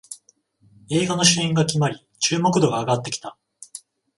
[0.89, 3.37] 映画の主演が決まり注目度が上がってきた